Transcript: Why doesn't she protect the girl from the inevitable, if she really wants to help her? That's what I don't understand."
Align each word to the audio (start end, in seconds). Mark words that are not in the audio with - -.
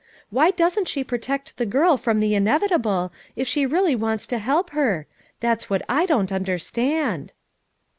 Why 0.31 0.49
doesn't 0.49 0.87
she 0.87 1.03
protect 1.03 1.57
the 1.57 1.65
girl 1.67 1.95
from 1.95 2.21
the 2.21 2.33
inevitable, 2.33 3.13
if 3.35 3.47
she 3.47 3.67
really 3.67 3.95
wants 3.95 4.25
to 4.25 4.39
help 4.39 4.71
her? 4.71 5.05
That's 5.41 5.69
what 5.69 5.83
I 5.87 6.07
don't 6.07 6.31
understand." 6.31 7.33